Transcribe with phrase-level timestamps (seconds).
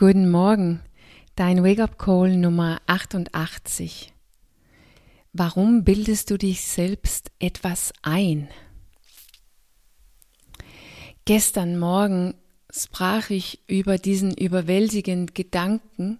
[0.00, 0.80] Guten Morgen,
[1.36, 4.14] dein Wake-up-Call Nummer 88.
[5.34, 8.48] Warum bildest du dich selbst etwas ein?
[11.26, 12.32] Gestern Morgen
[12.70, 16.18] sprach ich über diesen überwältigenden Gedanken,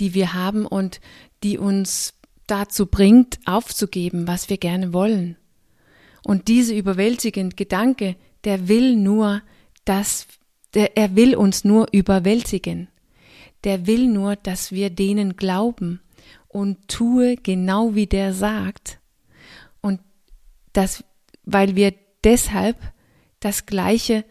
[0.00, 1.00] die wir haben und
[1.44, 2.14] die uns
[2.48, 5.36] dazu bringt, aufzugeben, was wir gerne wollen.
[6.24, 9.42] Und diese überwältigende Gedanke, der will nur,
[9.84, 10.26] dass
[10.74, 12.88] der, er will uns nur überwältigen
[13.64, 16.00] der will nur, dass wir denen glauben
[16.48, 18.98] und tue genau wie der sagt.
[19.80, 20.00] Und
[20.72, 21.04] das,
[21.44, 21.94] weil wir
[22.24, 22.76] deshalb
[23.40, 24.24] das Gleiche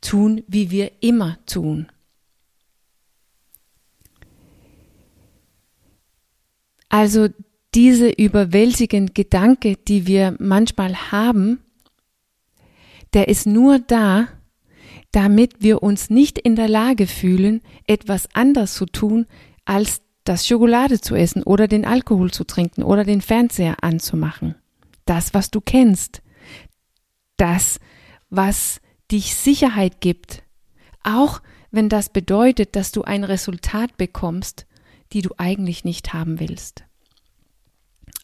[0.00, 1.90] tun, wie wir immer tun.
[6.88, 7.28] Also
[7.74, 11.60] diese überwältigende Gedanke, die wir manchmal haben,
[13.14, 14.28] der ist nur da,
[15.12, 19.26] damit wir uns nicht in der Lage fühlen, etwas anders zu tun,
[19.64, 24.54] als das Schokolade zu essen oder den Alkohol zu trinken oder den Fernseher anzumachen.
[25.04, 26.22] Das, was du kennst.
[27.36, 27.78] Das,
[28.30, 30.42] was dich Sicherheit gibt.
[31.02, 34.66] Auch wenn das bedeutet, dass du ein Resultat bekommst,
[35.12, 36.84] die du eigentlich nicht haben willst.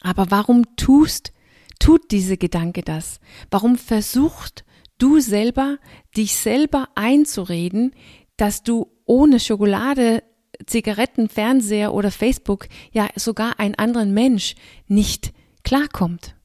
[0.01, 1.33] Aber warum tust,
[1.79, 3.19] tut diese Gedanke das?
[3.51, 4.63] Warum versucht
[4.99, 5.79] du selber,
[6.15, 7.93] dich selber einzureden,
[8.37, 10.23] dass du ohne Schokolade,
[10.65, 14.55] Zigaretten, Fernseher oder Facebook ja sogar einen anderen Mensch
[14.87, 15.33] nicht
[15.63, 16.35] klarkommt.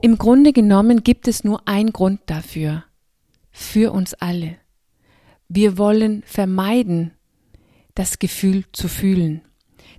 [0.00, 2.84] Im Grunde genommen gibt es nur einen Grund dafür,
[3.52, 4.56] für uns alle.
[5.48, 7.12] Wir wollen vermeiden,
[7.94, 9.42] das Gefühl zu fühlen.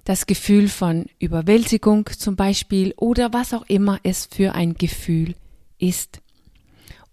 [0.03, 5.35] Das Gefühl von Überwältigung zum Beispiel oder was auch immer es für ein Gefühl
[5.77, 6.21] ist.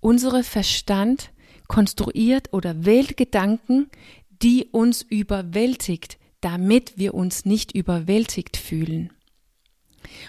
[0.00, 1.30] Unsere Verstand
[1.68, 3.88] konstruiert oder wählt Gedanken,
[4.42, 9.12] die uns überwältigt, damit wir uns nicht überwältigt fühlen.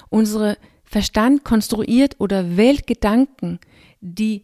[0.09, 3.59] Unsere Verstand konstruiert oder wählt Gedanken,
[4.01, 4.43] die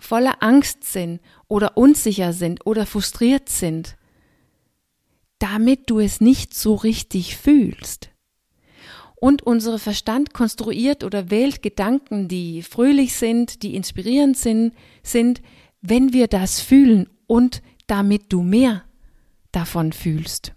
[0.00, 3.96] voller Angst sind oder unsicher sind oder frustriert sind,
[5.38, 8.11] damit du es nicht so richtig fühlst
[9.22, 14.74] und unser Verstand konstruiert oder wählt Gedanken, die fröhlich sind, die inspirierend sind,
[15.04, 15.42] sind,
[15.80, 18.82] wenn wir das fühlen und damit du mehr
[19.52, 20.54] davon fühlst.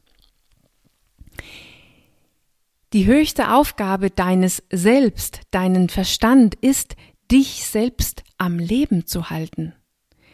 [2.92, 6.96] Die höchste Aufgabe deines Selbst, deinen Verstand ist,
[7.32, 9.76] dich selbst am Leben zu halten.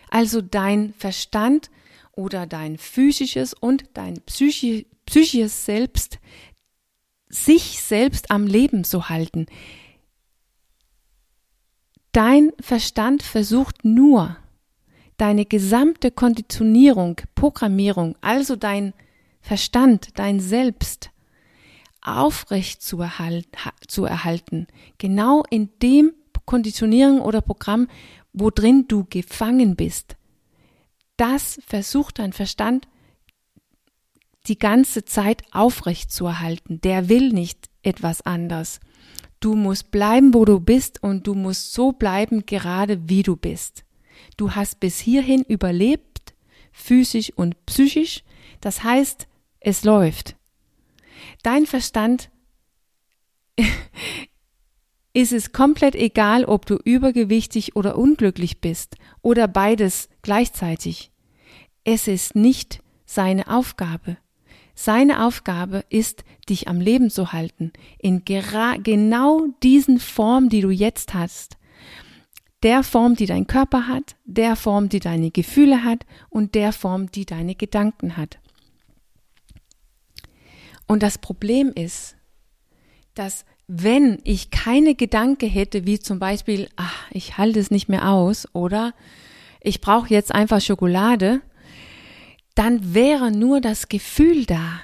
[0.09, 1.69] Also dein Verstand
[2.13, 6.19] oder dein physisches und dein psychisches Selbst
[7.31, 9.47] sich selbst am Leben zu halten.
[12.11, 14.35] Dein Verstand versucht nur,
[15.17, 18.93] deine gesamte Konditionierung, Programmierung, also dein
[19.39, 21.11] Verstand, dein Selbst,
[22.01, 23.47] aufrecht zu, erhalt,
[23.87, 24.67] zu erhalten.
[24.97, 26.13] Genau in dem
[26.45, 27.87] Konditionierung oder Programm,
[28.33, 30.15] wo drin du gefangen bist.
[31.17, 32.87] Das versucht dein Verstand
[34.47, 36.81] die ganze Zeit aufrecht zu erhalten.
[36.81, 38.79] Der will nicht etwas anders.
[39.39, 43.83] Du musst bleiben, wo du bist und du musst so bleiben, gerade wie du bist.
[44.37, 46.33] Du hast bis hierhin überlebt,
[46.71, 48.23] physisch und psychisch.
[48.61, 49.27] Das heißt,
[49.59, 50.35] es läuft.
[51.43, 52.29] Dein Verstand
[55.13, 61.11] ist es komplett egal, ob du übergewichtig oder unglücklich bist oder beides gleichzeitig.
[61.83, 64.17] Es ist nicht seine Aufgabe.
[64.83, 71.13] Seine Aufgabe ist, dich am Leben zu halten, in genau diesen Form, die du jetzt
[71.13, 71.57] hast.
[72.63, 77.11] Der Form, die dein Körper hat, der Form, die deine Gefühle hat und der Form,
[77.11, 78.39] die deine Gedanken hat.
[80.87, 82.15] Und das Problem ist,
[83.13, 88.09] dass wenn ich keine Gedanke hätte, wie zum Beispiel, ach, ich halte es nicht mehr
[88.09, 88.95] aus oder
[89.61, 91.41] ich brauche jetzt einfach Schokolade,
[92.55, 94.81] dann wäre nur das Gefühl da.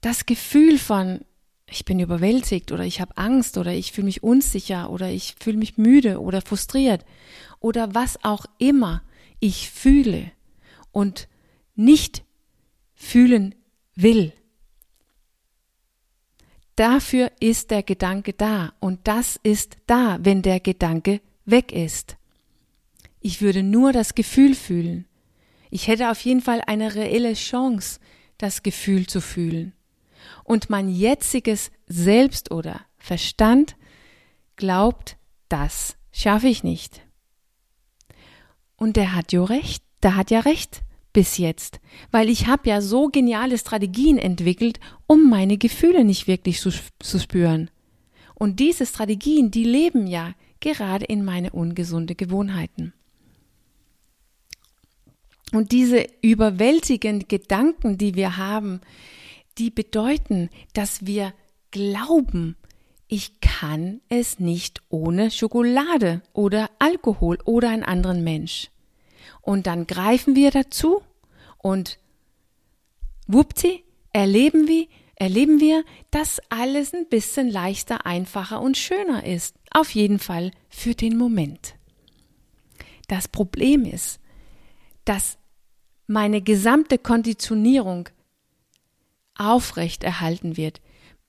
[0.00, 1.20] Das Gefühl von,
[1.66, 5.58] ich bin überwältigt oder ich habe Angst oder ich fühle mich unsicher oder ich fühle
[5.58, 7.04] mich müde oder frustriert
[7.60, 9.02] oder was auch immer
[9.40, 10.30] ich fühle
[10.90, 11.28] und
[11.74, 12.24] nicht
[12.94, 13.54] fühlen
[13.94, 14.32] will.
[16.76, 22.16] Dafür ist der Gedanke da und das ist da, wenn der Gedanke weg ist.
[23.20, 25.06] Ich würde nur das Gefühl fühlen.
[25.74, 27.98] Ich hätte auf jeden Fall eine reelle Chance,
[28.36, 29.72] das Gefühl zu fühlen.
[30.44, 33.74] Und mein jetziges Selbst oder Verstand
[34.56, 35.16] glaubt,
[35.48, 37.00] das schaffe ich nicht.
[38.76, 40.82] Und der hat ja recht, der hat ja recht.
[41.14, 41.80] bis jetzt,
[42.10, 46.70] weil ich habe ja so geniale Strategien entwickelt, um meine Gefühle nicht wirklich zu,
[47.00, 47.70] zu spüren.
[48.34, 52.92] Und diese Strategien, die leben ja gerade in meine ungesunde Gewohnheiten.
[55.52, 58.80] Und diese überwältigenden Gedanken, die wir haben,
[59.58, 61.34] die bedeuten, dass wir
[61.70, 62.56] glauben,
[63.06, 68.70] ich kann es nicht ohne Schokolade oder Alkohol oder einen anderen Mensch.
[69.42, 71.02] Und dann greifen wir dazu
[71.58, 71.98] und
[73.26, 79.56] wupti, erleben wir, erleben wir, dass alles ein bisschen leichter, einfacher und schöner ist.
[79.70, 81.74] Auf jeden Fall für den Moment.
[83.08, 84.20] Das Problem ist,
[85.04, 85.36] dass
[86.12, 88.08] meine gesamte Konditionierung
[89.34, 90.80] aufrecht erhalten wird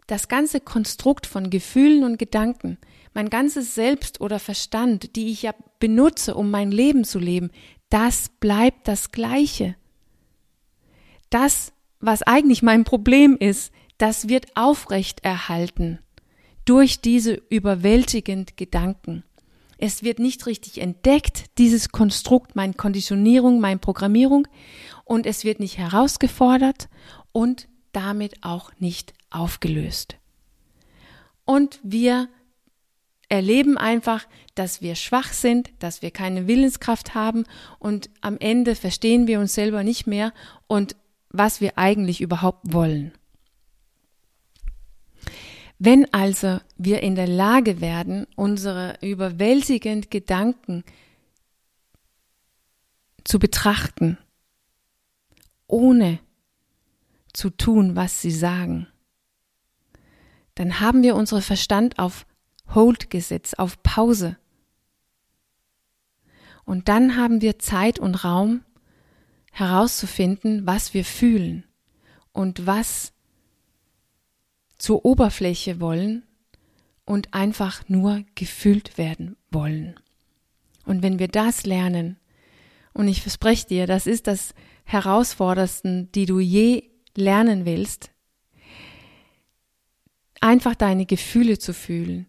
[0.07, 2.77] das ganze Konstrukt von Gefühlen und Gedanken,
[3.13, 7.51] mein ganzes Selbst oder Verstand, die ich ja benutze, um mein Leben zu leben,
[7.89, 9.75] das bleibt das Gleiche.
[11.29, 16.00] Das, was eigentlich mein Problem ist, das wird aufrecht erhalten
[16.65, 19.24] durch diese überwältigend Gedanken.
[19.78, 24.48] Es wird nicht richtig entdeckt, dieses Konstrukt, meine Konditionierung, meine Programmierung,
[25.06, 26.90] und es wird nicht herausgefordert
[27.31, 30.16] und damit auch nicht aufgelöst.
[31.46, 32.30] Und wir
[33.30, 34.25] erleben einfach,
[34.56, 37.46] dass wir schwach sind, dass wir keine Willenskraft haben
[37.80, 40.34] und am Ende verstehen wir uns selber nicht mehr
[40.68, 40.96] und
[41.30, 43.12] was wir eigentlich überhaupt wollen.
[45.85, 50.85] Wenn also wir in der Lage werden, unsere überwältigenden Gedanken
[53.25, 54.18] zu betrachten,
[55.68, 56.19] ohne
[57.33, 58.88] zu tun, was sie sagen,
[60.56, 62.25] dann haben wir unseren Verstand auf
[62.74, 64.38] Hold gesetzt, auf Pause.
[66.63, 68.63] Und dann haben wir Zeit und Raum
[69.51, 71.65] herauszufinden, was wir fühlen
[72.31, 73.12] und was
[74.83, 76.24] zur Oberfläche wollen
[77.06, 79.97] und einfach nur gefühlt werden wollen.
[80.85, 82.18] Und wenn wir das lernen,
[82.91, 84.53] und ich verspreche dir, das ist das
[84.83, 86.83] Herausforderndste, die du je
[87.15, 88.12] lernen willst,
[90.41, 92.27] einfach deine Gefühle zu fühlen,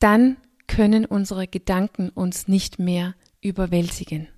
[0.00, 0.36] dann
[0.66, 4.28] können unsere Gedanken uns nicht mehr überwältigen.